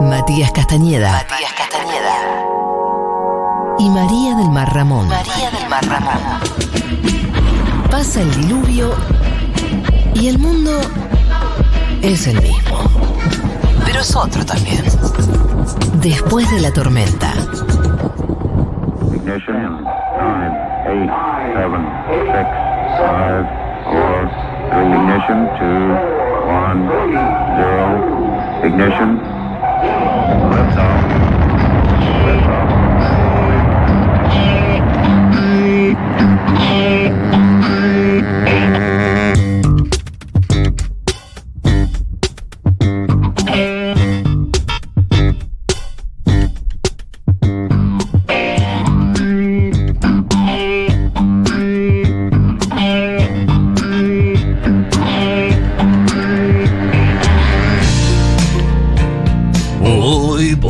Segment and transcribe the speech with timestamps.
[0.00, 1.10] Matías Castañeda.
[1.12, 2.14] Matías Castañeda.
[3.78, 5.08] Y María del Mar Ramón.
[5.08, 6.18] María del Mar Ramón.
[7.90, 8.94] Pasa el diluvio
[10.14, 10.70] y el mundo
[12.02, 12.78] es el mismo.
[13.84, 14.84] Pero es otro también.
[16.00, 17.32] Después de la tormenta.
[19.14, 19.84] Ignition in
[20.18, 20.54] nine,
[20.86, 21.10] eight,
[21.54, 21.84] seven,
[22.32, 22.48] six,
[22.98, 23.46] five,
[23.84, 24.30] four,
[24.70, 24.92] three.
[24.94, 25.90] Ignition two,
[26.48, 26.88] one,
[27.58, 27.86] zero.
[28.64, 29.37] Ignition.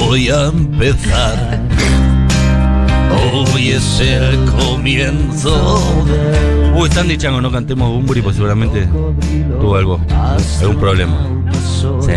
[0.09, 1.61] Voy a empezar.
[3.30, 5.82] Hoy es el comienzo.
[6.74, 8.88] Uy, están dichando no cantemos Bumburi, pues seguramente
[9.60, 10.01] tuvo algo,
[10.63, 11.29] algún problema.
[12.01, 12.13] Sí.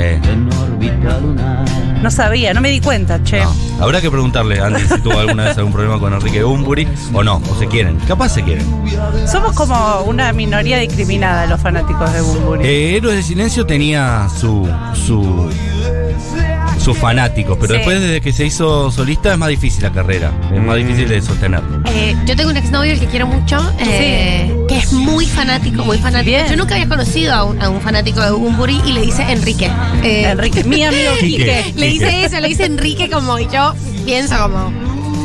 [2.02, 3.42] No sabía, no me di cuenta, che.
[3.42, 3.54] No.
[3.82, 7.42] Habrá que preguntarle Andy si tuvo alguna vez algún problema con Enrique Bumburi o no,
[7.50, 7.98] o se quieren.
[8.08, 8.66] Capaz se quieren.
[9.30, 12.66] Somos como una minoría discriminada los fanáticos de Bumburi.
[12.66, 14.66] Eh, Héroes de Silencio tenía su.
[14.94, 15.50] su
[16.80, 17.78] sus fanáticos, pero Sí.
[17.78, 21.22] después desde que se hizo solista es más difícil la carrera, es más difícil de
[21.22, 21.62] sostener.
[21.86, 26.00] Eh, yo tengo un exnovio al que quiero mucho, eh, que es muy fanático, muy
[26.00, 26.32] fanático.
[26.32, 26.48] Bien.
[26.50, 29.70] Yo nunca había conocido a un, a un fanático de Bumburi y le dice Enrique.
[30.04, 31.62] Eh, Enrique, mi amigo Quique.
[31.66, 31.80] Quique.
[31.80, 34.72] Le dice eso, le dice Enrique como, y yo pienso como,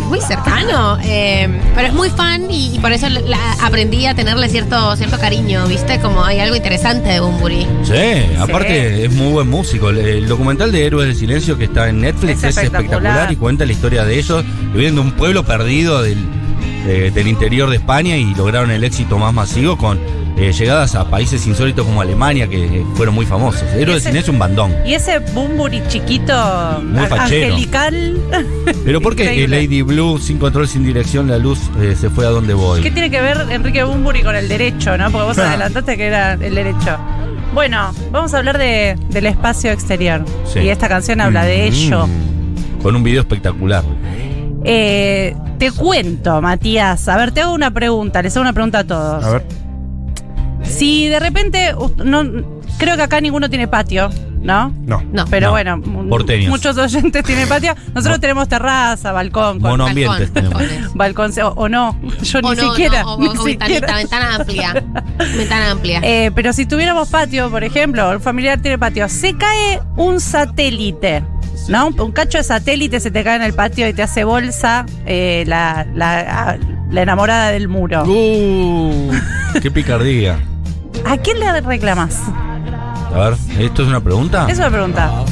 [0.07, 0.99] muy cercano.
[1.03, 5.19] eh, pero es muy fan y, y por eso la- aprendí a tenerle cierto, cierto
[5.19, 6.01] cariño, ¿viste?
[6.01, 7.67] Como hay algo interesante de Bumburi.
[7.85, 9.91] Sí, aparte es muy buen músico.
[9.91, 12.83] El, el documental de Héroes del Silencio que está en Netflix Es es, espectacular.
[12.97, 13.33] espectacular.
[13.33, 16.19] y cuenta la historia de ellos, que vienen de un pueblo perdido del,
[16.87, 19.99] de- del interior de España y lograron el éxito más masivo con
[20.37, 23.63] eh, llegadas a países insólitos como Alemania que eh, fueron muy famosos.
[23.75, 24.75] Héroes Ese- Silencio un bandón.
[24.85, 26.33] Y ese Bumburi chiquito,
[26.83, 27.55] Muy a- fachero.
[27.55, 28.21] angelical.
[28.85, 29.63] Pero ¿por qué eh, Increíble.
[29.63, 32.83] Lady Blue, sin control, sin dirección, la luz eh, se fue a donde voy?
[32.83, 35.11] ¿Qué tiene que ver Enrique Bumburi con el derecho, no?
[35.11, 36.97] Porque vos adelantaste que era el derecho.
[37.55, 40.23] Bueno, vamos a hablar de, del espacio exterior.
[40.53, 40.59] Sí.
[40.61, 41.73] Y esta canción habla de Mm.
[41.73, 42.09] ello.
[42.83, 43.83] Con un video espectacular.
[44.65, 47.09] Eh, te cuento, Matías.
[47.09, 48.21] A ver, te hago una pregunta.
[48.23, 49.25] Les hago una pregunta a todos.
[49.25, 49.43] A ver.
[50.69, 52.23] Si de repente, no,
[52.79, 54.11] creo que acá ninguno tiene patio,
[54.41, 54.73] ¿no?
[54.85, 55.03] No.
[55.13, 55.25] No.
[55.31, 55.53] Pero No.
[55.53, 56.51] bueno, Porteños.
[56.51, 57.75] muchos oyentes tienen patio.
[57.95, 60.95] Nosotros tenemos terraza, balcón, con- Monoambientes balcón, tenemos.
[60.95, 61.99] balcón, o, o no.
[62.23, 63.03] Yo ni no, siquiera.
[63.03, 63.97] no, o- ni o ventanita, siquiera.
[63.97, 64.73] ventana amplia.
[65.37, 66.01] Ventana amplia.
[66.03, 71.25] Eh, pero si tuviéramos patio, por ejemplo, un familiar tiene patio, se cae un satélite,
[71.69, 71.89] ¿no?
[71.89, 74.85] Un, un cacho de satélite se te cae en el patio y te hace bolsa
[75.07, 76.59] eh, la, la-
[76.91, 78.05] la enamorada del muro.
[78.05, 79.11] Uh,
[79.63, 80.39] ¡Qué picardía!
[81.05, 82.23] ¿A quién le reclamas?
[83.15, 84.47] A ver, ¿esto es una pregunta?
[84.49, 85.25] Es una pregunta.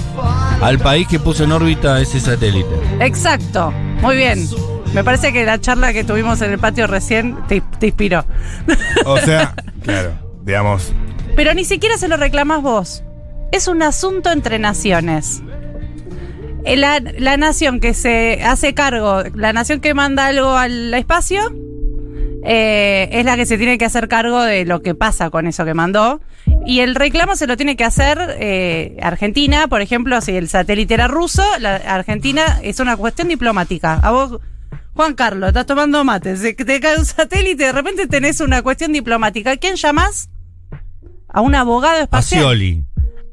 [0.61, 2.69] Al país que puso en órbita ese satélite.
[3.01, 3.73] Exacto.
[4.01, 4.49] Muy bien.
[4.93, 8.25] Me parece que la charla que tuvimos en el patio recién te, te inspiró.
[9.05, 10.93] O sea, claro, digamos,
[11.35, 13.03] Pero ni siquiera se lo reclamas vos.
[13.51, 15.43] Es un asunto entre naciones.
[16.65, 21.53] Eh, La, la nación que se hace cargo, la nación que manda algo al espacio,
[22.44, 25.65] eh, es la que se tiene que hacer cargo de lo que pasa con eso
[25.65, 26.21] que mandó.
[26.66, 30.94] Y el reclamo se lo tiene que hacer eh, Argentina, por ejemplo, si el satélite
[30.94, 33.94] era ruso, la Argentina es una cuestión diplomática.
[33.94, 34.41] A vos,
[34.94, 38.93] Juan Carlos, estás tomando mate, se te cae un satélite, de repente tenés una cuestión
[38.93, 39.53] diplomática.
[39.53, 40.28] ¿A quién llamás?
[41.28, 42.43] A un abogado espacial.
[42.43, 42.84] Pacioli.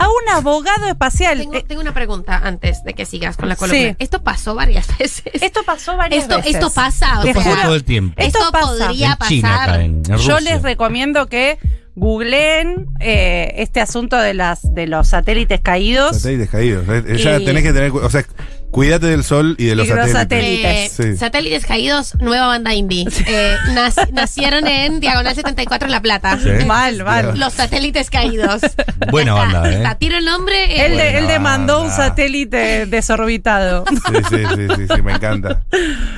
[0.02, 1.38] A un abogado espacial.
[1.40, 3.80] Tengo, Eh, tengo una pregunta antes de que sigas con la columna.
[3.92, 3.96] Sí.
[4.00, 5.24] Esto pasó varias veces.
[5.34, 6.56] esto pasó varias esto, veces.
[6.56, 8.16] esto pasa, o pasa todo el tiempo.
[8.18, 8.68] Esto esto pasa.
[8.88, 9.82] podría en China pasar.
[9.82, 11.58] en Yo les recomiendo que
[11.96, 16.18] googleen eh, este asunto de las de los satélites caídos.
[16.18, 16.86] satélites caídos.
[16.90, 17.92] Eh, Ya Y- tenés que tener.
[17.92, 18.26] O sea,
[18.72, 20.14] cuídate del sol y de los satélites.
[20.14, 21.00] satélites.
[21.00, 21.18] Eh, Sí.
[21.18, 23.06] Satélites caídos, nueva banda indie.
[23.28, 26.38] Eh, nac- nacieron en Diagonal 74 en La Plata.
[26.42, 26.66] Sí.
[26.66, 27.38] Mal, mal.
[27.40, 28.62] Los satélites caídos.
[29.10, 29.76] Buena Ya está, banda, ¿eh?
[29.78, 29.96] está.
[29.96, 30.64] Tiro el nombre.
[30.66, 33.86] eh, Él, de- él demandó un satélite desorbitado.
[33.90, 35.62] Sí, sí, sí, sí, sí, me encanta.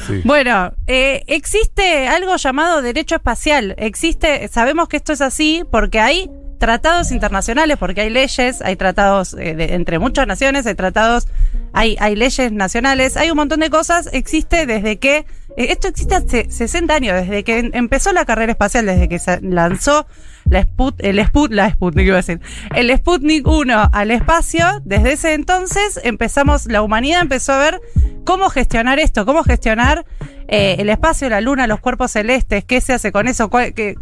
[0.07, 0.21] Sí.
[0.23, 3.75] Bueno, eh, existe algo llamado derecho espacial.
[3.77, 6.29] Existe, sabemos que esto es así porque hay
[6.59, 11.27] tratados internacionales, porque hay leyes, hay tratados eh, de- entre muchas naciones, hay tratados,
[11.73, 14.09] hay, hay leyes nacionales, hay un montón de cosas.
[14.13, 15.25] Existe desde que eh,
[15.69, 19.41] esto existe hace 60 años, desde que em- empezó la carrera espacial, desde que se
[19.41, 20.05] lanzó
[20.49, 22.39] la Sput, el Sput, la Sputnik iba a decir,
[22.75, 27.81] el Sputnik 1 al espacio, desde ese entonces empezamos, la humanidad empezó a ver
[28.25, 30.05] cómo gestionar esto, cómo gestionar
[30.49, 33.95] eh, el espacio, la luna, los cuerpos celestes, qué se hace con eso, cuál- qué-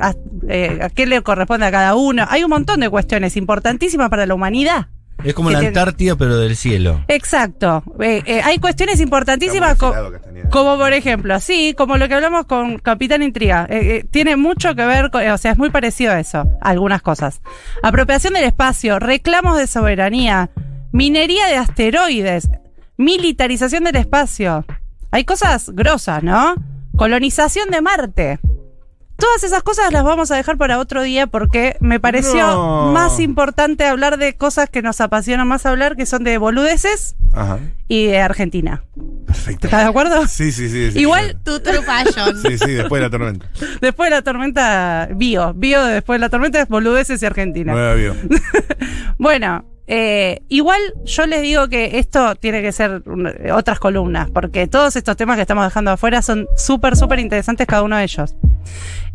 [0.50, 2.26] eh, a qué le corresponde a cada uno.
[2.30, 4.88] Hay un montón de cuestiones importantísimas para la humanidad.
[5.24, 7.04] Es como la tiene- Antártida, pero del cielo.
[7.08, 7.84] Exacto.
[8.00, 9.78] Eh, eh, hay cuestiones importantísimas.
[9.78, 9.94] Co-
[10.50, 13.66] como por ejemplo, sí, como lo que hablamos con Capitán Intriga.
[13.70, 17.02] Eh, eh, tiene mucho que ver, con- o sea, es muy parecido a eso, algunas
[17.02, 17.42] cosas.
[17.84, 20.50] Apropiación del espacio, reclamos de soberanía,
[20.92, 22.50] minería de asteroides,
[22.98, 24.66] militarización del espacio.
[25.12, 26.56] Hay cosas grosas, ¿no?
[26.96, 28.40] Colonización de Marte.
[29.22, 32.92] Todas esas cosas las vamos a dejar para otro día porque me pareció No.
[32.92, 37.60] más importante hablar de cosas que nos apasionan más hablar, que son de boludeces Ajá.
[37.88, 38.84] y de Argentina.
[39.28, 39.68] Perfecto.
[39.68, 40.28] ¿Estás de acuerdo?
[40.28, 40.92] Sí, sí, sí.
[40.92, 41.00] sí.
[41.00, 42.36] Igual Tu true passion.
[42.42, 43.46] Sí, sí, después de la tormenta.
[43.80, 45.54] Después de la tormenta, bio.
[45.54, 47.74] Bio de después de la tormenta es boludeces y Argentina.
[49.18, 53.04] Bueno, eh, igual yo les digo que esto tiene que ser
[53.54, 57.84] otras columnas, porque todos estos temas que estamos dejando afuera son súper, súper interesantes cada
[57.84, 58.36] uno de ellos.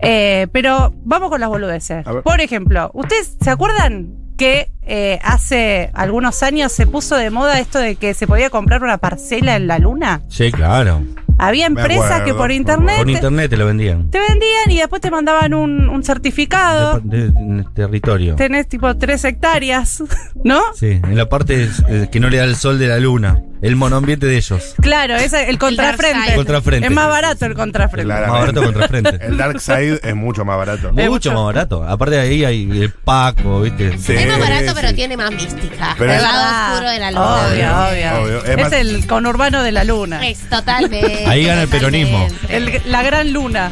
[0.01, 2.05] Eh, pero vamos con las boludeces.
[2.23, 7.79] Por ejemplo, ¿ustedes se acuerdan que eh, hace algunos años se puso de moda esto
[7.79, 10.23] de que se podía comprar una parcela en la luna?
[10.29, 11.03] Sí, claro.
[11.39, 12.97] Había empresas acuerdo, que por internet...
[12.97, 14.11] Por internet te lo vendían.
[14.11, 16.99] Te vendían y después te mandaban un, un certificado.
[17.01, 18.37] De, de- de territorio.
[18.37, 20.03] Tenés tipo tres hectáreas,
[20.45, 20.63] ¿no?
[20.75, 23.43] Sí, en la parte eh, que no le da el sol de la luna.
[23.63, 24.75] El monoambiente de ellos.
[24.83, 26.35] Claro, es el contrafrente.
[26.35, 26.87] Contrafrente.
[26.89, 28.05] Es más barato el contrafrente.
[28.05, 28.31] Claro.
[28.33, 29.19] Más barato contrafrente.
[29.27, 30.89] El Dark Side es mucho más barato.
[30.89, 31.83] Es Mucho mucho- más barato.
[31.83, 33.97] Aparte de ahí hay el Paco, ¿viste?
[33.99, 34.13] Sí.
[34.13, 35.95] Es más barato, pero tiene más mística.
[35.99, 37.47] Pero el es- lado oscuro de la luna.
[37.47, 38.23] Obvio, obvio.
[38.23, 38.45] Obvio.
[38.45, 40.27] Es Es, más- el conurbano de la luna.
[40.27, 41.25] Es totalmente.
[41.27, 42.27] Ahí gana el peronismo.
[42.29, 42.57] totalmente.
[42.87, 43.71] El- la gran luna.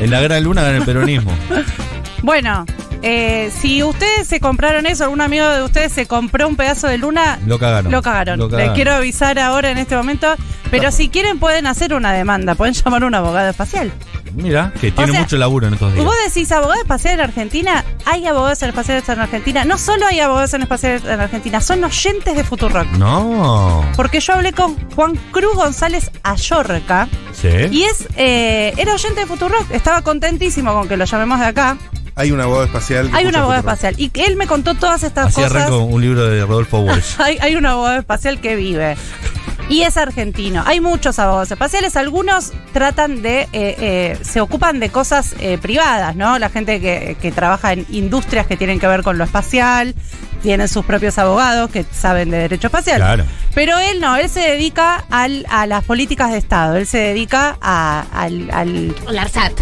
[0.00, 1.32] En la gran luna gana el peronismo.
[2.22, 2.64] Bueno,
[3.02, 6.96] eh, si ustedes se compraron eso, algún amigo de ustedes se compró un pedazo de
[6.96, 7.92] luna, Lo cagaron.
[7.92, 8.38] lo cagaron.
[8.38, 10.34] Lo Les quiero avisar ahora en este momento.
[10.70, 13.92] Pero si quieren pueden hacer una demanda, pueden llamar a un abogado espacial.
[14.34, 16.04] Mira, que tiene sea, mucho laburo en estos días.
[16.04, 19.64] Vos decís abogado espacial en Argentina, hay abogados espaciales en Argentina.
[19.64, 22.86] No solo hay abogados en espaciales en Argentina, son oyentes de Futurock.
[22.98, 23.84] No.
[23.96, 27.48] Porque yo hablé con Juan Cruz González Ayorca Sí.
[27.70, 29.70] y es eh, era oyente de Futurock.
[29.70, 31.76] Estaba contentísimo con que lo llamemos de acá.
[32.16, 33.10] Hay un abogado espacial.
[33.12, 35.50] Hay un abogado espacial y que él me contó todas estas Así cosas.
[35.52, 37.14] arranco un libro de Rodolfo Walsh.
[37.18, 38.96] Hay, hay un abogado espacial que vive.
[39.68, 40.62] Y es argentino.
[40.66, 41.96] Hay muchos abogados espaciales.
[41.96, 43.42] Algunos tratan de.
[43.42, 46.38] eh, eh, se ocupan de cosas eh, privadas, ¿no?
[46.38, 49.94] La gente que, que trabaja en industrias que tienen que ver con lo espacial.
[50.42, 52.98] Tienen sus propios abogados que saben de derecho espacial.
[52.98, 53.24] Claro.
[53.54, 56.76] Pero él no, él se dedica al- a las políticas de Estado.
[56.76, 59.52] Él se dedica a- al, al- ARSAT.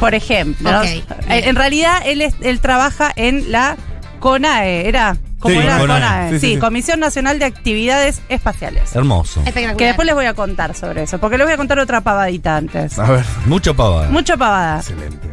[0.00, 0.68] por ejemplo.
[0.72, 0.80] ¿no?
[0.80, 1.04] Ok, Eh.
[1.44, 3.76] En realidad, él, es- él trabaja en la
[4.18, 5.16] CONAE, ¿era?
[5.44, 6.00] ¿Cómo Sí, era CONAE.
[6.00, 6.30] CONAE?
[6.30, 6.58] Sí, Sí, sí, sí.
[6.58, 8.96] Comisión Nacional de Actividades Espaciales.
[8.96, 9.40] Hermoso.
[9.40, 9.76] Espectacular.
[9.76, 12.56] Que después les voy a contar sobre eso, porque les voy a contar otra pavadita
[12.56, 12.98] antes.
[12.98, 13.24] A ver.
[13.44, 14.08] Mucho pavada.
[14.08, 14.78] Mucha pavada.
[14.78, 15.28] Excelente.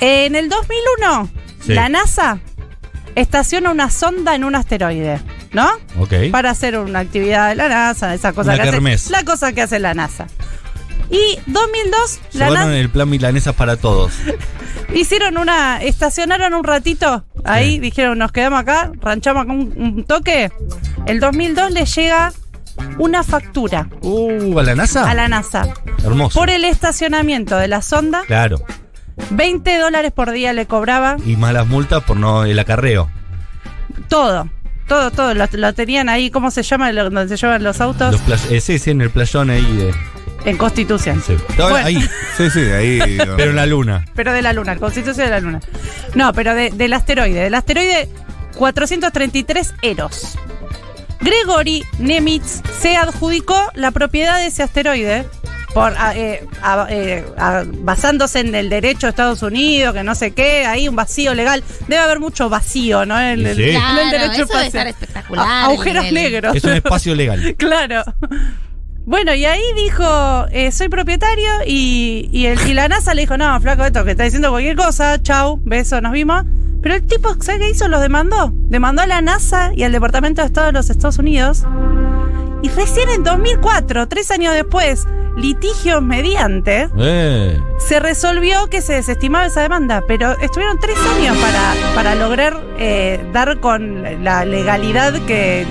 [0.00, 1.28] En el 2001,
[1.64, 1.74] Sí.
[1.74, 2.38] la NASA
[3.16, 5.20] estaciona una sonda en un asteroide,
[5.52, 5.68] ¿no?
[5.98, 6.12] Ok.
[6.30, 9.10] Para hacer una actividad de la NASA, esa cosa que hace.
[9.10, 10.26] La cosa que hace la NASA.
[11.10, 14.12] Y 2002, la Llevaron NASA el plan milanesas para todos.
[14.94, 15.82] hicieron una.
[15.82, 17.78] Estacionaron un ratito ahí, Sí.
[17.80, 20.50] dijeron, nos quedamos acá, ranchamos acá un, un toque.
[21.06, 22.32] El 2002 le llega
[22.98, 25.08] una factura Uh, ¿a la NASA?
[25.08, 25.66] a la NASA
[26.04, 26.38] Hermoso.
[26.38, 28.22] por el estacionamiento de la sonda.
[28.26, 28.60] Claro.
[29.30, 33.08] 20 dólares por día le cobraba Y malas multas por no el acarreo.
[34.08, 34.48] todo.
[34.88, 35.34] Todo, todo.
[35.34, 36.92] Lo, lo tenían ahí, ¿cómo se llama?
[36.92, 38.12] Lo- Donde se llevan los autos.
[38.12, 39.94] Los play- eh, sí, sí, en el playón ahí de.
[40.46, 41.22] En Constitución.
[41.26, 41.34] sí.
[41.48, 41.86] Estaba Bueno.
[41.86, 43.18] Ahí, Sí, sí, ahí.
[43.36, 44.04] pero en la luna.
[44.14, 45.60] Pero de la Luna, Constitución de la Luna.
[46.14, 47.40] No, pero de- del asteroide.
[47.42, 48.08] Del asteroide
[48.56, 50.38] 433 Eros.
[51.20, 55.26] Gregory Nemitz se adjudicó la propiedad de ese asteroide
[55.74, 60.14] por a- eh, a- eh, a- basándose en el derecho de Estados Unidos, que no
[60.14, 61.64] sé qué, ahí un vacío legal.
[61.88, 63.20] Debe haber mucho vacío, ¿no?
[63.20, 63.62] En, Y el- sí.
[63.62, 64.66] en el Claro, derecho eso debe espacial.
[64.66, 66.54] estar espectacular, A- agujeros el negros.
[66.56, 67.54] Es un espacio legal.
[67.58, 68.04] Claro.
[69.06, 70.04] Bueno, y ahí dijo,
[70.50, 74.10] eh, soy propietario y, y, el, y la NASA le dijo, no, flaco, esto que
[74.10, 76.42] está diciendo cualquier cosa, chau, beso, nos vimos.
[76.82, 77.86] Pero el tipo, ¿sabe qué hizo?
[77.86, 78.50] Los demandó.
[78.52, 81.64] Demandó a la NASA y al Departamento de Estado de los Estados Unidos.
[82.62, 87.60] Y recién en 2004, tres años después, litigios mediante, Eh.
[87.78, 93.24] se resolvió que se desestimaba esa demanda, pero estuvieron tres años para, para lograr eh,
[93.32, 95.64] dar con la legalidad que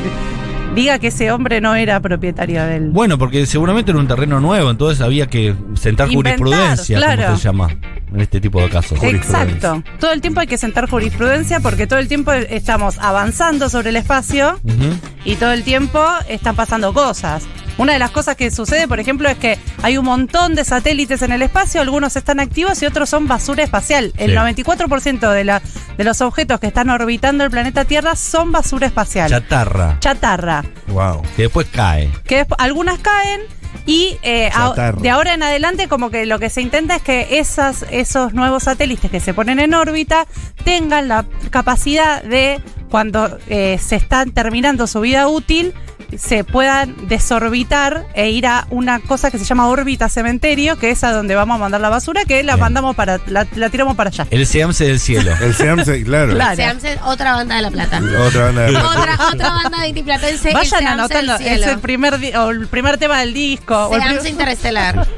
[0.75, 2.89] diga que ese hombre no era propietario del.
[2.91, 7.23] Bueno, porque seguramente era un terreno nuevo, entonces había que sentar Inventar, jurisprudencia, claro.
[7.23, 7.67] como se llama
[8.13, 9.01] en este tipo de casos.
[9.01, 9.83] Exacto.
[9.99, 13.95] Todo el tiempo hay que sentar jurisprudencia porque todo el tiempo estamos avanzando sobre el
[13.95, 15.14] espacio Ujú.
[15.25, 17.43] Y todo el tiempo están pasando cosas.
[17.77, 21.21] Una de las cosas que sucede, por ejemplo, es que hay un montón de satélites
[21.23, 24.13] en el espacio, algunos están activos y otros son basura espacial.
[24.15, 24.37] El Sí.
[24.37, 25.61] 94% de, la,
[25.97, 29.29] de los objetos que están orbitando el planeta Tierra son basura espacial.
[29.29, 30.63] Chatarra, Chatarra.
[30.87, 31.21] Wow.
[31.35, 32.09] que después cae.
[32.25, 33.41] Que algunas caen
[33.85, 37.39] y eh, a- de ahora en adelante como que lo que se intenta es que
[37.39, 40.27] esas, esos nuevos satélites que se ponen en órbita
[40.63, 42.61] tengan la capacidad de,
[42.95, 45.73] cuando eh, se están terminando su vida útil,
[46.17, 51.03] se puedan desorbitar e ir a una cosa que se llama órbita cementerio, que es
[51.03, 52.61] a donde vamos a mandar la basura, que la Bien.
[52.61, 54.27] mandamos para, la, la tiramos para allá.
[54.31, 55.33] El seamse del cielo.
[55.41, 56.33] El Seamse, claro.
[56.33, 56.55] Claro.
[56.55, 58.01] Seamse, otra banda de La Plata.
[58.27, 60.49] Otra banda de otra, otra banda de Intiplatense.
[60.49, 63.75] el Vayan anotando, es el primer, o el primer tema del disco.
[63.87, 65.07] o el Seamse prim- Interestelar.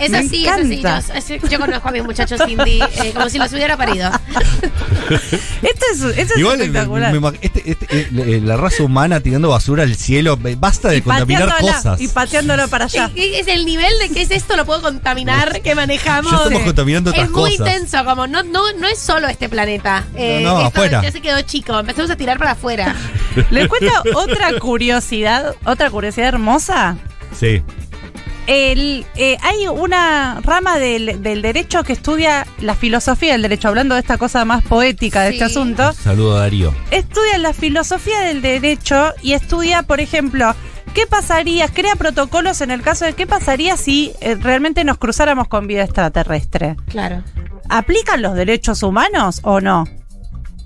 [0.00, 1.38] Es así, es así.
[1.50, 4.10] Yo, conozco a mis muchachos indie eh, como si los hubiera parido.
[5.10, 7.12] Esto es, esto es Igual me- espectacular.
[7.20, 11.02] me este- este- eh, la raza humana tirando basura al cielo, eh, basta de Y
[11.02, 12.00] contaminar pateándola, cosas.
[12.00, 13.10] Y pateándolo para allá.
[13.14, 16.30] Es, es el nivel de que es esto, lo puedo contaminar, que manejamos.
[16.32, 17.74] Ya estamos contaminando otras es muy cosas.
[17.74, 20.04] intenso, como no, no, no es solo este planeta.
[20.14, 21.02] Eh, No, no, esto afuera.
[21.02, 21.78] ya se quedó chico.
[21.78, 22.94] Empezamos a tirar para afuera.
[23.50, 26.96] Les cuento otra curiosidad, otra curiosidad hermosa.
[27.38, 27.62] Sí.
[28.52, 33.94] El, eh, hay una rama del, del derecho que estudia la filosofía del derecho, hablando
[33.94, 35.34] de esta cosa más poética de Sí.
[35.36, 35.92] este asunto.
[35.92, 36.74] Saludo a Darío.
[36.90, 40.52] Estudia la filosofía del derecho y estudia, por ejemplo,
[40.94, 45.46] qué pasaría, crea protocolos en el caso de qué pasaría si eh, realmente nos cruzáramos
[45.46, 46.74] con vida extraterrestre.
[46.88, 47.22] Claro.
[47.68, 49.86] ¿Aplican los derechos humanos o no?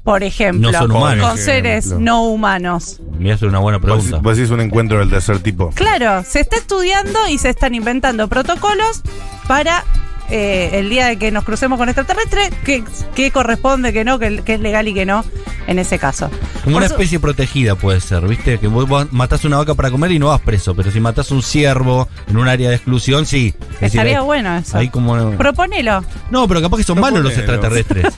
[0.05, 1.27] Por ejemplo, No son humanos.
[1.29, 2.05] con seres Ejemplo.
[2.05, 3.01] no humanos.
[3.19, 4.19] Me hace una buena Vos, pregunta.
[4.19, 5.71] vos decís un encuentro del tercer tipo.
[5.71, 9.01] Claro, se está estudiando y se están inventando protocolos
[9.49, 9.83] para
[10.31, 12.85] eh, el día de que nos crucemos con extraterrestre, que,
[13.15, 15.25] que corresponde, que no, que, que es legal y que no
[15.67, 16.31] en ese caso.
[16.65, 18.59] Como una especie protegida puede ser, ¿viste?
[18.59, 21.31] Que vos, vos matás una vaca para comer y no vas preso, pero si matás
[21.31, 23.55] un ciervo en un área de exclusión, sí.
[23.59, 24.77] Es decir, Estaría ahí- bueno eso.
[24.77, 25.31] Ahí como...
[25.39, 26.05] Proponelo.
[26.31, 28.13] No, pero capaz que son malos los extraterrestres.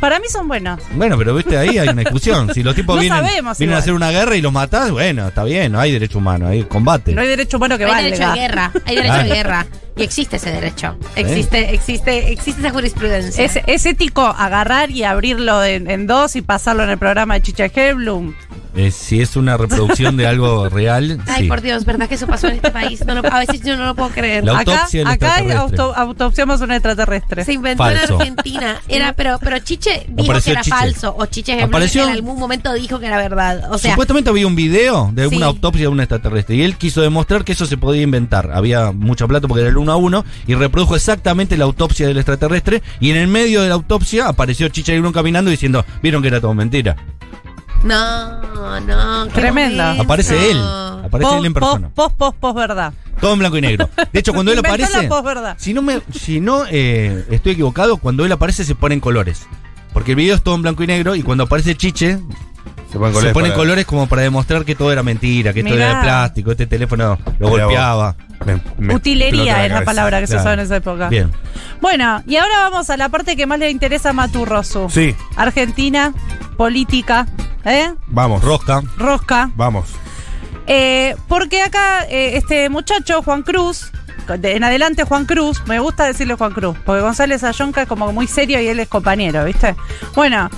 [0.00, 0.80] Para mí son buenos.
[0.92, 2.52] Bueno, pero viste, ahí hay una exclusión.
[2.54, 5.28] Si los tipos No vienen, sabemos vienen a hacer una guerra y los matás, bueno,
[5.28, 7.12] está bien, no hay derecho humano, hay combate.
[7.14, 8.72] No hay derecho humano que hay derecho de guerra.
[8.86, 9.28] Hay derecho Claro.
[9.28, 9.66] de guerra.
[9.96, 10.96] Y existe ese derecho.
[11.16, 13.44] Existe, existe, existe esa jurisprudencia.
[13.44, 17.42] Es, es ético agarrar y abrirlo en, en dos y pasarlo en el programa de
[17.42, 18.34] Chicha Heblum.
[18.76, 21.48] Eh, si es una reproducción de algo real, Ay, sí.
[21.48, 23.04] por Dios, ¿verdad que eso pasó en este país?
[23.04, 24.44] No lo- a veces yo no lo puedo creer.
[24.44, 25.58] La Acá, autopsia del acá extraterrestre.
[25.82, 27.44] auto- autopsiamos un extraterrestre.
[27.44, 28.14] Se inventó Falso.
[28.14, 28.76] en Argentina.
[28.88, 30.76] Era, pero, pero Chiche dijo Apareció que era Chiche.
[30.76, 31.14] falso.
[31.18, 33.70] O Chiche Apareció- en algún momento dijo que era verdad.
[33.72, 35.42] O sea, Supuestamente había un video de una Sí.
[35.42, 38.50] autopsia de un extraterrestre y él quiso demostrar que eso se podía inventar.
[38.54, 42.18] Había mucha plata porque era el uno a uno y reprodujo exactamente la autopsia del
[42.18, 46.28] extraterrestre y en el medio de la autopsia apareció Chicha Bruno caminando diciendo, vieron que
[46.28, 46.96] era todo mentira.
[47.82, 49.26] No, no.
[49.26, 50.02] momento.
[50.02, 50.58] Aparece él,
[51.04, 51.90] aparece él en persona.
[51.94, 52.92] post, post, post, verdad.
[53.20, 53.88] Todo en blanco y negro.
[54.12, 58.24] De hecho, cuando él aparece, la si no me, si no eh, estoy equivocado, cuando
[58.24, 59.46] él aparece se pone en colores.
[59.92, 62.20] Porque el video es todo en blanco y negro y cuando aparece Chiche
[62.92, 66.50] Se ponen colores como para demostrar que todo era mentira, que todo era de plástico,
[66.52, 68.14] este teléfono lo Mirá vos.
[68.78, 70.42] Me- Utilería es la palabra que se Claro.
[70.42, 71.08] usaba en esa época.
[71.08, 71.30] Bien.
[71.80, 74.88] Bueno, y ahora vamos a la parte que más le interesa a Maturrosu.
[74.90, 76.12] Sí, Argentina,
[76.56, 77.26] política,
[77.64, 77.92] ¿eh?
[78.06, 78.42] vamos.
[78.42, 78.82] Rosca.
[78.96, 79.50] Rosca.
[79.56, 79.86] Vamos.
[80.66, 83.90] Eh, porque acá eh, este muchacho, Juan Cruz,
[84.38, 88.12] de- en adelante Juan Cruz, me gusta decirle Juan Cruz, porque González Ayonca es como
[88.12, 89.74] muy serio y él es compañero, ¿viste?
[90.14, 90.48] Bueno,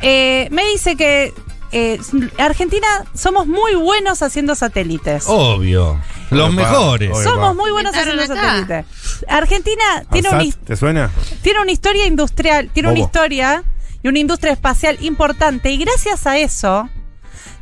[0.00, 1.32] eh, me dice que
[1.72, 1.98] eh,
[2.38, 5.24] Argentina somos muy buenos haciendo satélites.
[5.26, 5.98] Obvio.
[6.30, 7.10] Los mejores.
[7.22, 8.34] Somos muy buenos haciendo acá.
[8.34, 8.86] satélites.
[9.28, 10.46] Argentina tiene una, ¿Asat?
[10.48, 11.10] his- ¿Te suena?
[11.42, 13.64] tiene una historia industrial, tiene una historia
[14.02, 16.88] y una industria espacial importante y gracias a eso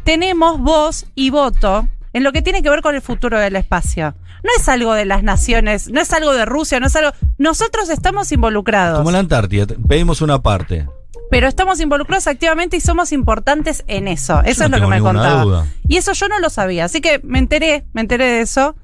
[0.05, 4.15] tenemos voz y voto en lo que tiene que ver con el futuro del espacio.
[4.43, 7.13] No es algo de las naciones, no es algo de Rusia, no es algo...
[7.37, 10.89] Nosotros estamos involucrados, Como la Antártida, pedimos una parte.
[11.31, 14.43] Pero estamos involucrados activamente y somos importantes en eso.
[14.45, 15.43] Eso es lo que me contaba.
[15.43, 15.67] duda.
[15.89, 18.75] Y eso yo no lo sabía, así que me enteré, me enteré de eso.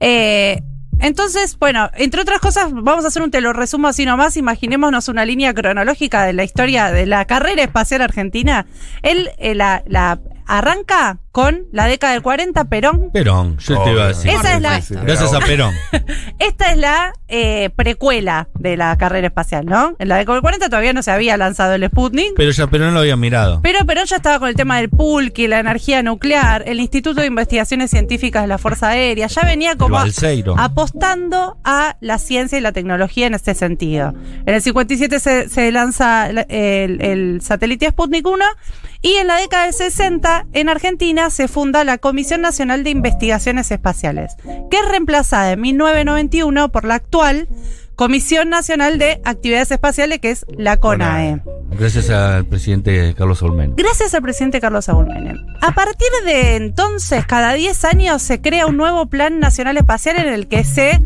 [0.00, 0.62] Eh,
[1.00, 4.36] entonces, bueno, entre otras cosas, vamos a hacer un te lo resumo así nomás.
[4.36, 8.66] Imaginémonos una línea cronológica de la historia de la carrera espacial argentina.
[9.02, 13.10] Él eh, la, la arranca con la década del 40, Perón.
[13.12, 14.30] Perón, yo te iba a decir.
[14.30, 15.74] Esa es la- Gracias a Perón.
[16.38, 19.94] Esta es la eh, precuela de la carrera espacial, ¿no?
[19.98, 22.32] En la década del 40 todavía no se había lanzado el Sputnik.
[22.36, 23.60] Pero ya Perón lo había mirado.
[23.62, 27.26] Pero Perón ya estaba con el tema del pulque, la energía nuclear, el Instituto de
[27.26, 29.96] Investigaciones Científicas de la Fuerza Aérea, ya venía como
[30.58, 34.14] apostando a la ciencia y la tecnología en este sentido.
[34.46, 38.44] En el 57 se, se lanza la- el, el satélite Sputnik 1
[39.02, 43.70] y en la década del 60 en Argentina se funda la Comisión Nacional de Investigaciones
[43.70, 44.36] Espaciales,
[44.70, 47.48] que es reemplazada en 1991 por la actual
[47.96, 51.42] Comisión Nacional de Actividades Espaciales, que es la CONAE.
[51.70, 53.74] Gracias al presidente Carlos Olmedo.
[53.76, 55.36] Gracias al presidente Carlos Saúl Menem.
[55.60, 60.32] A partir de entonces, cada 10 años se crea un nuevo Plan Nacional Espacial en
[60.32, 61.00] el que se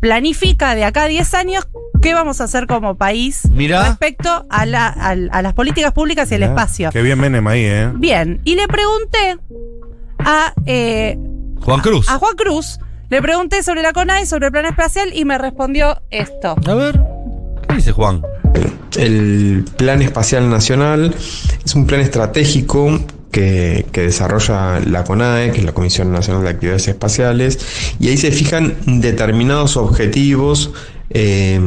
[0.00, 1.68] planifica de acá a 10 años
[2.02, 3.88] qué vamos a hacer como país Mirá.
[3.88, 6.90] respecto a, la- al- a las políticas públicas y el espacio.
[6.92, 7.90] Qué bien Menem ahí, ¿eh?
[7.94, 9.38] Bien, y le pregunté
[10.18, 11.18] a, eh,
[11.60, 12.08] Juan Cruz.
[12.08, 12.78] a Juan Cruz,
[13.10, 16.56] le pregunté sobre la CONAE, sobre el plan espacial y me respondió esto.
[16.66, 17.00] A ver,
[17.68, 18.22] ¿qué dice Juan?
[18.96, 21.14] El Plan Espacial Nacional
[21.64, 22.98] es un plan estratégico
[23.30, 28.16] que, que desarrolla la CONAE, que es la Comisión Nacional de Actividades Espaciales, y ahí
[28.16, 30.72] se fijan determinados objetivos
[31.10, 31.60] eh,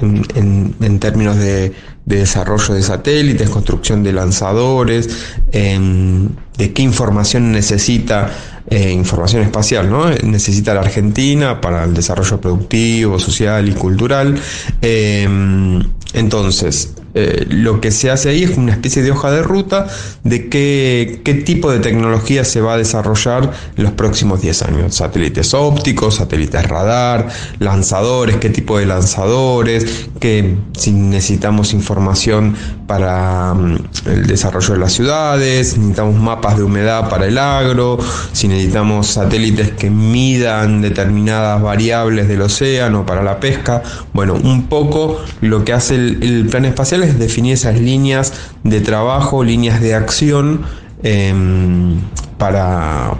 [0.00, 1.72] en, términos de,
[2.04, 5.08] de desarrollo de satélites, construcción de lanzadores,
[5.52, 8.30] em, de qué información necesita,
[8.70, 10.10] eh, información espacial, ¿no?
[10.10, 14.38] Necesita la Argentina para el desarrollo productivo, social y cultural.
[14.80, 15.82] Em,
[16.14, 19.86] entonces, eh, lo que se hace ahí es una especie de hoja de ruta
[20.24, 24.94] de qué, qué tipo de tecnología se va a desarrollar en los próximos 10 años.
[24.94, 32.54] Satélites ópticos, satélites radar, lanzadores, qué tipo de lanzadores, que si necesitamos información
[32.86, 37.98] para mm, el desarrollo de las ciudades, necesitamos mapas de humedad para el agro,
[38.32, 43.82] si necesitamos satélites que midan determinadas variables del océano para la pesca.
[44.12, 48.32] Bueno, un poco lo que hace el, el plan espacial es definir esas líneas
[48.64, 50.62] de trabajo, líneas de acción
[51.02, 52.00] em,
[52.38, 53.14] para,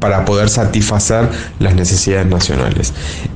[0.00, 1.28] para poder satisfacer
[1.58, 2.92] las necesidades nacionales.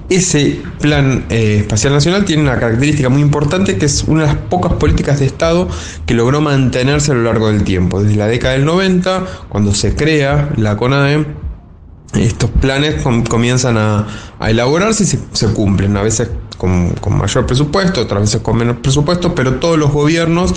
[0.09, 4.37] Ese plan eh, espacial nacional tiene una característica muy importante que es una de las
[4.37, 5.69] pocas políticas de Estado
[6.07, 8.03] que logró mantenerse a lo largo del tiempo.
[8.03, 11.48] Desde la década del 90, cuando se crea la CONAE,
[12.15, 14.07] estos planes com- comienzan a,
[14.39, 18.57] a elaborarse y se, se cumplen, a veces con, con mayor presupuesto, otras veces con
[18.57, 20.55] menos presupuesto, pero todos los gobiernos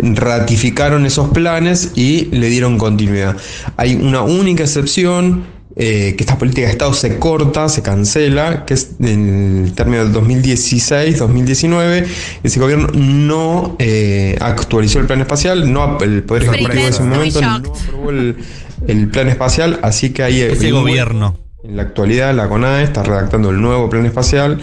[0.00, 3.36] ratificaron esos planes y le dieron continuidad.
[3.76, 5.44] Hay una única excepción,
[5.78, 10.04] eh, que esta política de Estado se corta, se cancela, que es en el término
[10.04, 12.06] del 2016-2019,
[12.42, 17.42] ese gobierno no eh, actualizó el plan espacial, no el Poder Ejecutivo de ese momento
[17.42, 18.36] no aprobó el,
[18.86, 21.36] el plan espacial, así que ahí Ese el- gobierno.
[21.64, 24.60] en la actualidad, la CONAE está redactando el nuevo plan espacial,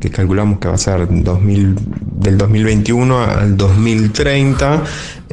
[0.00, 1.74] que calculamos que va a ser 2000,
[2.18, 4.82] del 2021 al 2030.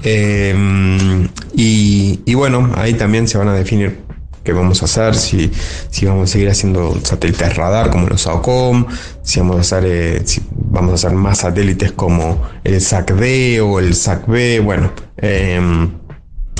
[0.03, 3.99] eh, y, y bueno, ahí también se van a definir
[4.43, 5.49] qué vamos a hacer, si,
[5.89, 8.85] si vamos a seguir haciendo satélites radar como los SAOCOM,
[9.21, 13.79] si vamos a hacer, eh, si vamos a hacer más satélites como el SAC-D o
[13.79, 14.91] el SAC-B, bueno.
[15.17, 15.89] em,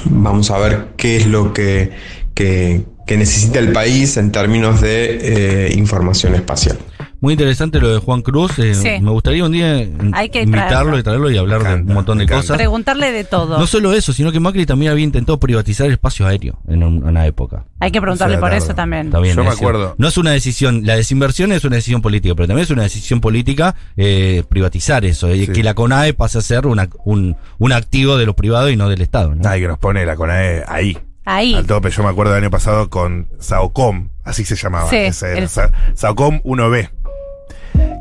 [0.05, 1.91] vamos a ver qué es lo que,
[2.33, 2.83] que-
[3.17, 6.77] necesita el país en términos de eh, información espacial.
[7.23, 8.59] Muy interesante lo de Juan Cruz.
[8.59, 8.89] eh, Sí.
[9.01, 9.77] Me gustaría un día
[10.11, 10.99] Hay que invitarlo traerlo.
[10.99, 12.57] y traerlo y hablar de un montón de cosas.
[12.57, 13.57] Preguntarle de todo.
[13.57, 17.01] No solo eso, sino que Macri también había intentado privatizar el espacio aéreo en un-
[17.01, 17.63] una época.
[17.79, 19.09] Hay que preguntarle por eso también.
[19.21, 19.95] Bien, Yo me acuerdo.
[19.97, 23.21] No es una decisión, la desinversión es una decisión política, pero también es una decisión
[23.21, 25.51] política eh, privatizar eso, eh, Sí.
[25.53, 28.89] que la CONAE pase a ser una- un, un activo de los privados y no
[28.89, 29.33] del Estado.
[29.33, 29.47] ¿no?
[29.49, 30.97] Ay, que nos pone la CONAE ahí.
[31.23, 31.53] Ahí.
[31.55, 31.89] Al tope.
[31.89, 34.89] Yo me acuerdo del año pasado con SAOCOM, así se llamaba.
[34.89, 35.39] Sí, ese era.
[35.39, 36.89] el- Sa- SAOCOM 1B.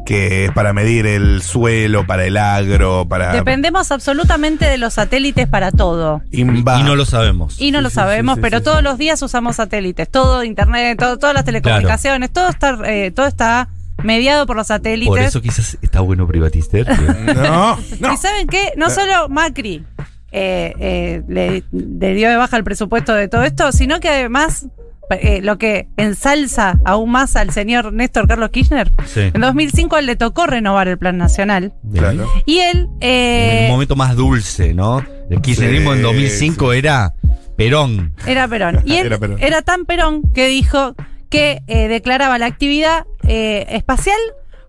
[0.05, 3.33] Que es para medir el suelo, para el agro, para.
[3.33, 6.23] Dependemos absolutamente de los satélites para todo.
[6.33, 7.61] Y no lo sabemos.
[7.61, 8.85] Y no Sí, lo sí, sabemos, sí, sí, pero sí, todos sí.
[8.85, 13.69] los días usamos satélites, todo internet, todo- todas las telecomunicaciones, todo está eh, todo está
[14.03, 15.09] mediado por los satélites.
[15.09, 16.87] Por eso quizás está bueno privatizar.
[17.35, 18.13] No, no.
[18.13, 18.73] ¿Y saben qué?
[18.77, 19.85] No solo Macri
[20.33, 24.67] eh, eh, le, le dio de baja el presupuesto de todo esto, sino que además
[25.15, 29.31] eh, lo que ensalza aún más al señor Néstor Carlos Kirchner, Sí.
[29.35, 32.29] en 2005 él le tocó renovar el plan nacional Claro.
[32.47, 32.89] y él...
[33.01, 35.05] eh, en el momento más dulce, ¿no?
[35.31, 37.15] El kirchnerismo Sí, en 2005 era
[37.57, 38.15] Perón.
[38.27, 38.81] Era Perón.
[38.85, 39.65] Y él Era era, Perón.
[39.65, 40.95] tan Perón que dijo
[41.31, 44.19] que eh, declaraba la actividad eh, espacial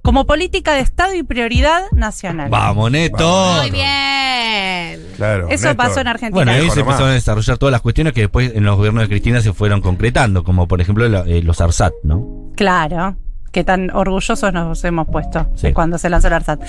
[0.03, 2.49] como política de Estado y prioridad nacional.
[2.51, 3.55] Vamos, Neto.
[3.61, 5.01] Muy bien.
[5.15, 5.45] Claro.
[5.45, 5.75] Eso Néstor.
[5.77, 6.35] pasó en Argentina.
[6.35, 9.07] Bueno, ahí se empezaron a desarrollar todas las cuestiones que después en los gobiernos de
[9.09, 12.51] Cristina se fueron concretando, como por ejemplo la- eh, los ARSAT, ¿no?
[12.55, 13.15] Claro.
[13.51, 15.67] Que tan orgullosos nos hemos puesto Sí.
[15.67, 16.59] de cuando se lanzó el ARSAT.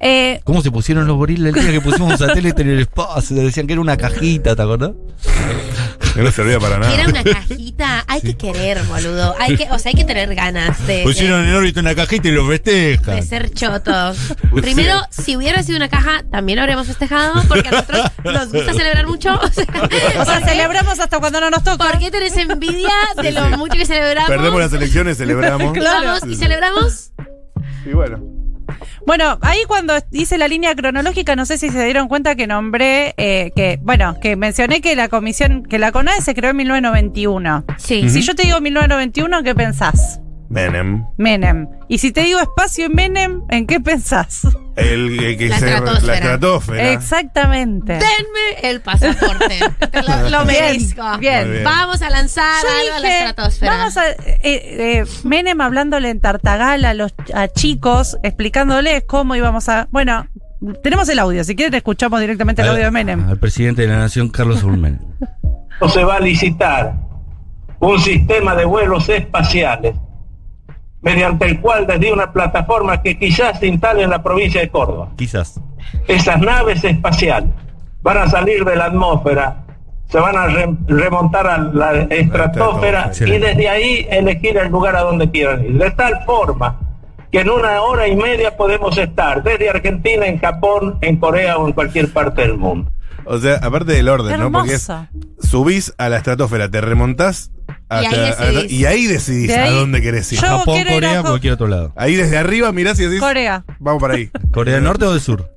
[0.00, 3.36] Eh, ¿Cómo se pusieron los gorilas el día que pusimos un satélite en el espacio?
[3.36, 4.90] Decían que era una cajita, ¿te acordás?
[6.22, 6.94] No servía para nada.
[6.94, 8.04] Era una cajita.
[8.06, 9.34] Hay que querer, boludo.
[9.38, 12.28] Hay que, o sea, hay que tener ganas de, de, Pusieron en órbita una cajita
[12.28, 13.16] y lo festejan.
[13.16, 14.18] de ser chotos.
[14.60, 18.72] Primero, si hubiera sido una caja, también lo habríamos festejado, porque a nosotros nos gusta
[18.72, 19.30] celebrar mucho.
[19.42, 19.66] O sea,
[20.20, 21.90] o sea, celebramos hasta cuando no nos toca.
[21.90, 24.30] ¿Por qué tenés envidia de lo mucho que celebramos?
[24.30, 25.72] Perdemos las elecciones, celebramos.
[25.72, 26.06] Claro.
[26.06, 27.12] Vamos y celebramos.
[27.84, 28.41] Y bueno.
[29.06, 33.14] Bueno, ahí cuando hice la línea cronológica, no sé si se dieron cuenta que nombré,
[33.16, 37.64] eh, que, bueno, que mencioné que la comisión, que la CONADE se creó en 1991.
[37.78, 38.08] Sí.
[38.08, 40.20] Si yo te digo 1991, ¿qué pensás?
[40.52, 41.06] Menem.
[41.16, 41.66] Menem.
[41.88, 44.46] Y si te digo espacio en Menem, ¿en qué pensás?
[44.76, 46.06] El, el que La se- estratosfera.
[46.06, 46.92] La estratosfera.
[46.92, 47.92] Exactamente.
[47.94, 49.58] Denme el pasaporte.
[49.92, 51.18] lo, lo Bien, merezco.
[51.18, 51.62] bien.
[51.64, 53.76] Vamos a lanzar Yo algo a la estratosfera.
[53.76, 54.10] vamos a.
[54.10, 59.88] eh, eh, Menem hablándole en Tartagal a los a chicos, explicándoles cómo íbamos a.
[59.90, 60.26] Bueno,
[60.82, 61.44] tenemos el audio.
[61.44, 63.28] Si quieren, escuchamos directamente el audio de Menem.
[63.28, 65.00] Al presidente de la nación, Carlos Ulmen.
[65.92, 66.94] se va a licitar
[67.80, 69.94] un sistema de vuelos espaciales
[71.02, 75.10] mediante el cual desde una plataforma que quizás se instale en la provincia de Córdoba.
[75.16, 75.60] Quizás.
[76.08, 77.50] Esas naves espaciales
[78.02, 79.64] van a salir de la atmósfera,
[80.08, 85.02] se van a re- remontar a la estratosfera y desde ahí elegir el lugar a
[85.02, 85.78] donde quieran ir.
[85.78, 86.78] De tal forma
[87.30, 91.66] que en una hora y media podemos estar desde Argentina, en Japón, en Corea o
[91.66, 92.90] en cualquier parte del mundo.
[93.24, 94.50] O sea, aparte del orden, ¿no?
[94.50, 94.90] Porque es,
[95.40, 97.51] subís a la estratosfera, te remontás
[98.00, 98.72] Y ahí hasta- decidís.
[98.72, 100.40] y ahí decidís De a dónde querés ir.
[100.40, 101.92] Yo Japón, quiero ir a Corea, cualquier otro lado.
[101.96, 103.64] Ahí desde arriba mirás y decís, Corea.
[103.78, 104.30] vamos para ahí.
[104.52, 105.50] ¿Corea del Norte o del Sur?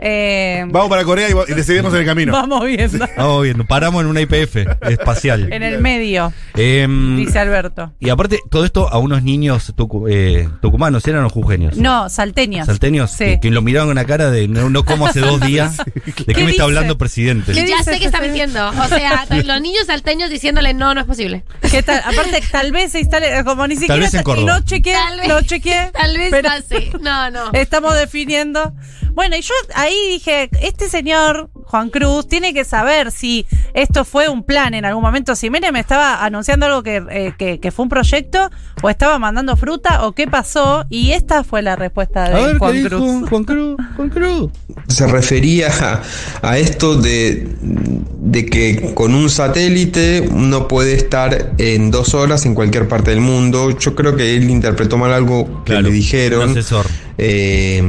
[0.00, 2.32] Eh, Vamos para Corea y, decidimos en el camino.
[2.32, 3.04] vamos viendo.
[3.16, 5.52] Vamos viendo, paramos en una IPF espacial.
[5.52, 7.92] En el medio, Em, dice Alberto.
[7.98, 11.76] y aparte, todo esto a unos niños tucu- eh, tucumanos, ¿eran los jujeños?
[11.76, 12.66] No, salteños.
[12.66, 13.24] Salteños, Sí.
[13.24, 15.78] que, que lo miraban con una cara de no, no como hace dos días.
[15.78, 17.52] ¿De qué, ¿Qué me está hablando presidente?
[17.52, 18.68] ¿Qué Ya sé que está mintiendo.
[18.68, 21.44] O sea, los niños salteños diciéndole no, no es posible.
[21.70, 21.98] ¿Qué tal?
[22.04, 23.96] Aparte, tal vez se instale, como ni siquiera.
[24.00, 24.52] vez en Córdoba.
[24.58, 25.90] No chequeé, Tal vez- no chequeé.
[25.92, 26.90] Tal vez pero pase.
[27.00, 27.50] No, no.
[27.52, 28.72] Estamos definiendo.
[29.18, 34.28] Bueno, y yo ahí dije, este señor, Juan Cruz, tiene que saber si esto fue
[34.28, 37.82] un plan en algún momento, si Menem estaba anunciando algo que, eh, que, que fue
[37.84, 38.50] un proyecto,
[38.82, 42.58] o estaba mandando fruta, o qué pasó, y esta fue la respuesta A de ver,
[42.58, 43.28] Juan ¿qué dijo Cruz.
[43.28, 43.76] Juan Cruz?
[43.96, 44.52] Juan Cruz.
[44.88, 51.90] se refería a, a esto de, de que con un satélite uno puede estar en
[51.90, 53.76] dos horas en cualquier parte del mundo.
[53.78, 56.50] Yo creo que él interpretó mal algo que Claro, le un dijeron.
[56.50, 56.86] asesor.
[57.20, 57.82] Eh,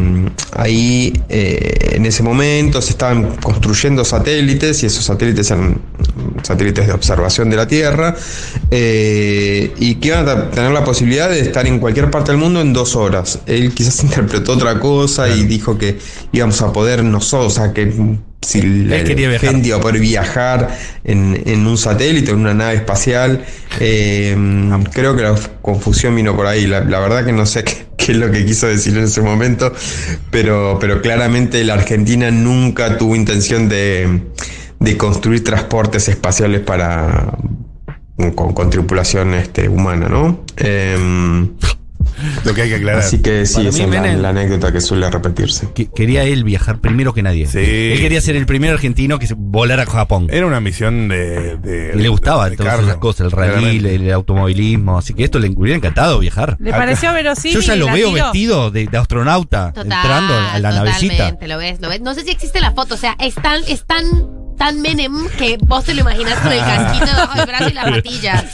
[0.54, 3.69] ahí eh, en ese momento se estaban construyendo
[4.04, 5.82] satélites y esos satélites eran
[6.44, 8.16] satélites de observación de la Tierra
[8.72, 12.62] eh, y que iban a tener la posibilidad de estar en cualquier parte del mundo
[12.62, 13.40] en dos horas.
[13.46, 16.00] Él quizás interpretó otra cosa y dijo que
[16.32, 21.78] íbamos a poder nosotros, o sea, que si iba a poder viajar en, en un
[21.78, 23.44] satélite, en una nave espacial.
[23.80, 24.36] Eh,
[24.94, 26.66] creo que la confusión vino por ahí.
[26.66, 29.22] La, la verdad que no sé qué, qué es lo que quiso decir en ese
[29.22, 29.74] momento,
[30.32, 34.22] pero, pero claramente la Argentina nunca tuvo intención de,
[34.80, 37.38] de construir transportes espaciales para
[38.36, 40.44] con, con tripulación este, humana, ¿no?
[40.58, 41.48] Eh,
[42.46, 43.00] Lo que hay que aclarar.
[43.02, 45.70] así que sí, esa es la, anécdota que suele repetirse.
[45.74, 47.46] Que- quería él viajar primero que nadie.
[47.48, 47.60] Sí.
[47.60, 50.28] Él quería ser el primer argentino que se volara a Japón.
[50.30, 51.58] Era una misión de.
[51.58, 54.98] de- Y le gustaba de todas Carlos, esas cosas, el rally, el automovilismo.
[54.98, 56.58] Así que esto le hubiera encantado viajar.
[56.60, 57.56] ¿Le pareció verosímil?
[57.56, 58.24] Yo ya lo veo tiró?
[58.26, 61.38] vestido de, de astronauta Total, entrando a la navecita.
[61.48, 62.02] lo ves, lo ves.
[62.02, 64.06] No sé si existe la foto, o sea, es tan, es tan,
[64.60, 67.90] tan Menem que vos te lo imaginás con el casquito debajo del brazo y las
[67.90, 68.46] patillas.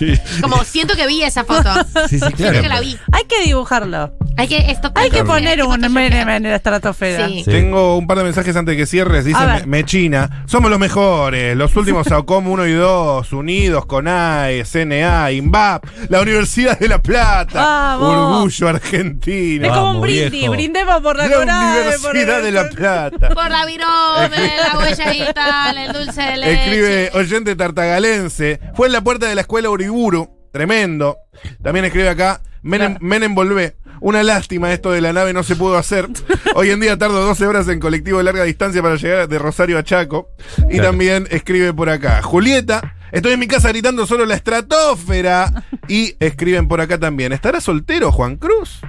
[0.41, 1.69] Como siento que vi esa foto.
[2.07, 2.97] Sí, sí, Siento que la vi.
[3.11, 4.13] Hay que dibujarlo.
[4.37, 5.79] Hay que, esto Hay que hay poner un.
[5.93, 7.27] Menem en la estratosfera.
[7.27, 7.41] Sí.
[7.45, 7.51] Sí.
[7.51, 9.25] Tengo un par de mensajes antes de que cierres.
[9.25, 10.43] Dice Mechina.
[10.45, 11.55] Somos los mejores.
[11.57, 13.33] Los últimos SAOCOM 1 y 2.
[13.33, 15.85] Unidos, CONAE, CNA, INVAP.
[16.09, 17.61] La Universidad de La Plata.
[17.97, 18.35] Vamos.
[18.35, 19.65] Orgullo argentino.
[19.67, 20.51] Es como un brindis, viejo.
[20.53, 23.29] brindemos por la La por Universidad el- de La Plata.
[23.29, 26.53] Por la virome, la huella digital, el dulce de leche.
[26.63, 28.60] Escribe oyente tartagalense.
[28.75, 30.29] Fue en la puerta de la escuela Uriburu.
[30.51, 31.17] Tremendo.
[31.62, 32.41] También escribe acá.
[32.62, 33.75] Menem, Menem volvé.
[34.01, 36.08] Una lástima esto de la nave no se pudo hacer.
[36.55, 39.77] Hoy en día tardo 12 horas en colectivo de larga distancia para llegar de Rosario
[39.77, 40.29] a Chaco.
[40.69, 40.89] Y Claro.
[40.89, 42.21] también escribe por acá.
[42.21, 45.63] Julieta, estoy en mi casa gritando solo la estratosfera.
[45.88, 47.31] Y escriben por acá también.
[47.34, 48.81] ¿Estará soltero Juan Cruz?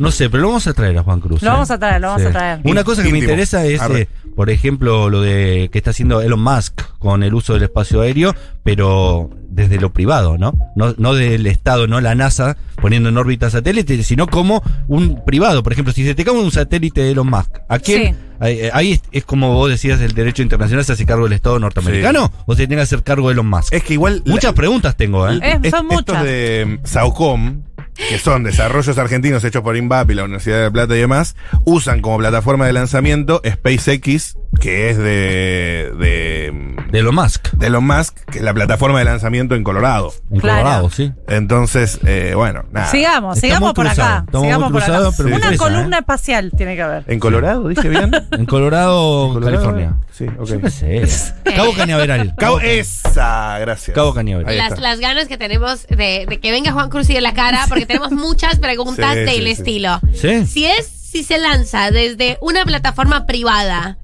[0.00, 1.42] No sé, pero lo vamos a traer a Juan Cruz.
[1.42, 1.52] Lo ¿eh?
[1.52, 2.60] vamos a traer, lo vamos a traer.
[2.64, 6.40] Una cosa que me interesa es, eh, por ejemplo, lo de que está haciendo Elon
[6.42, 8.34] Musk con el uso del espacio aéreo,
[8.64, 10.54] pero desde lo privado, ¿no?
[10.76, 15.62] No, no del Estado, no la NASA poniendo en órbita satélites, sino como un privado.
[15.62, 18.14] Por ejemplo, si se te cae un satélite de Elon Musk, ¿a quién?
[18.14, 18.20] Sí.
[18.42, 21.58] Ahí, ahí es, es como vos decías, el derecho internacional se hace cargo del Estado
[21.58, 23.74] norteamericano o se tiene que hacer cargo de Elon Musk.
[23.74, 24.22] Es que igual.
[24.24, 25.38] la- Muchas preguntas tengo, ¿eh?
[25.40, 26.24] Son estos muchas.
[26.24, 27.62] de mm, Saucom,
[27.94, 31.36] que son desarrollos argentinos hechos por INVAP y la Universidad de La Plata y demás,
[31.64, 35.92] usan como plataforma de lanzamiento SpaceX, que es de.
[35.98, 36.76] de.
[36.90, 37.50] De Elon Musk.
[37.52, 40.12] de Elon Musk, que es la plataforma de lanzamiento en Colorado.
[40.30, 40.58] En Claro.
[40.62, 41.12] Colorado, sí.
[41.28, 42.86] Entonces, eh, bueno, nada.
[42.88, 44.24] Sigamos, Está sigamos por cruzado, acá.
[44.26, 45.10] estamos Sigamos por acá.
[45.16, 46.00] pero Una interesa, columna ¿eh?
[46.00, 47.04] espacial tiene que haber.
[47.06, 47.68] ¿En Colorado?
[47.68, 48.10] ¿Dije bien?
[48.32, 49.44] En Colorado, ¿Colorado?
[49.56, 49.94] California.
[50.12, 50.46] Sí, ok.
[50.48, 51.32] Yo qué sé.
[51.56, 52.34] Cabo Cañaveral.
[52.36, 53.94] Cabo, esa, gracias.
[53.94, 54.74] Cabo Cañaveral.
[54.80, 57.86] Las ganas que tenemos de, de que venga Juan Cruz y de la cara, porque
[57.86, 59.98] tenemos muchas preguntas Sí, del sí, estilo.
[60.14, 60.44] ¿Sí?
[60.46, 63.96] Si es, si se lanza desde una plataforma privada,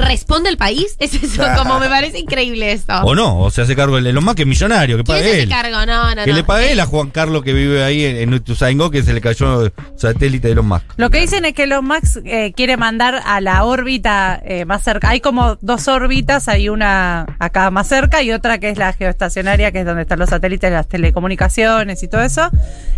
[0.00, 0.96] ¿responde el país?
[0.98, 2.92] Es eso, como me parece increíble esto.
[3.02, 5.24] O no, o se hace cargo el Elon Musk, que es millonario, que ¿Quién se
[5.24, 5.48] pague él.
[5.48, 5.86] cargo?
[5.86, 6.36] No, no, Que no.
[6.36, 9.64] le pague él a Juan Carlos que vive ahí en, Ituzaingó, que se le cayó
[9.66, 10.84] el satélite de Elon Musk.
[10.96, 14.82] Lo que dicen es que Elon Musk eh, quiere mandar a la órbita eh, más
[14.82, 15.10] cerca.
[15.10, 19.72] Hay como dos órbitas, hay una acá más cerca y otra que es la geoestacionaria,
[19.72, 22.50] que es donde están los satélites, las telecomunicaciones y todo eso.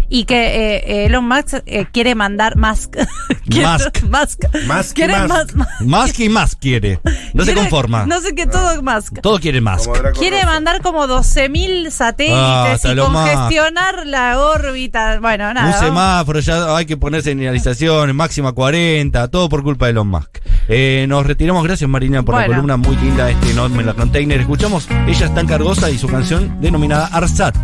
[0.08, 2.96] Y que eh, Elon Musk eh, quiere mandar Musk.
[3.46, 4.02] Musk.
[4.04, 4.44] Musk.
[4.66, 5.54] Musk Musk.
[5.54, 6.91] más- Musk y más quiere.
[7.35, 8.05] No se conforma.
[8.07, 9.20] No sé qué todo Musk.
[9.22, 9.61] Todo quiere
[9.94, 10.46] Draco Quiere Rosa.
[10.50, 13.31] mandar como 12.000 satélites Ah, y más.
[13.31, 15.18] congestionar la órbita.
[15.20, 15.66] Bueno, nada.
[15.78, 20.38] Un semáforo, ya hay que poner señalización, máxima 40, todo por culpa de Elon Musk.
[20.68, 24.40] Eh, nos retiramos, gracias Marina por la columna muy linda, este enorme la container.
[24.40, 27.57] Escuchamos Ella es tan cargosa y su canción denominada Arsat.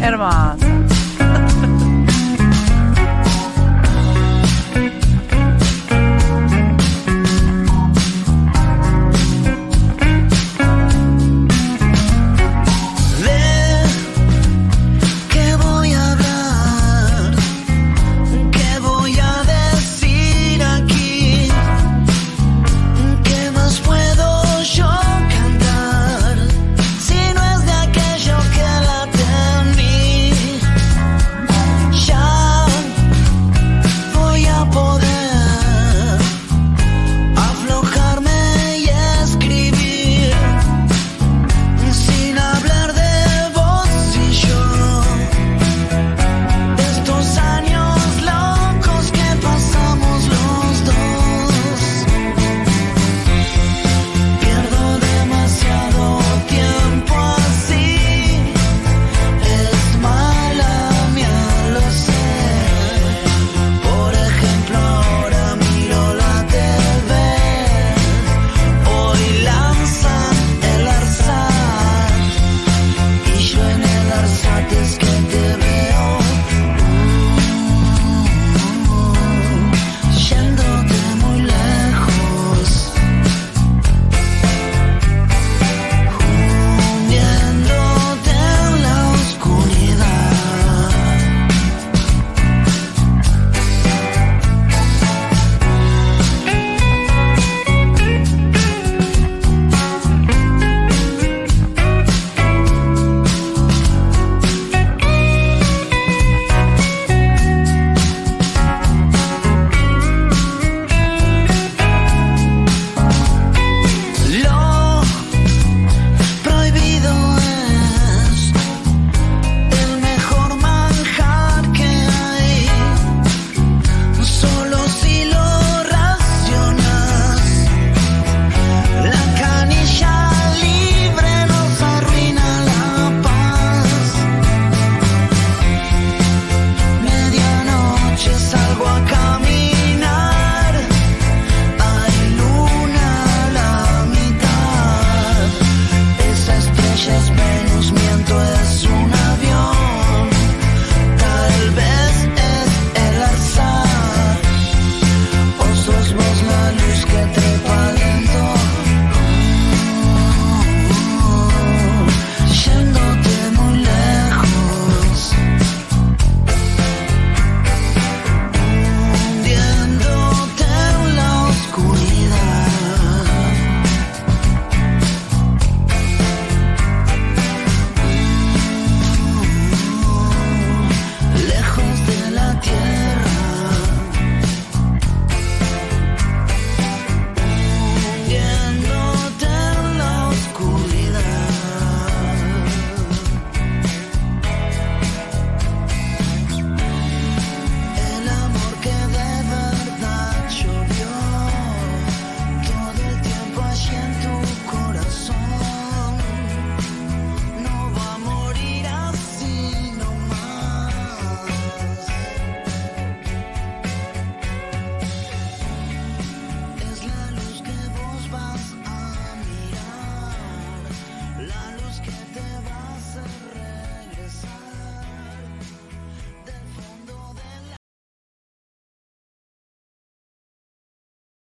[0.00, 0.56] Hermoso.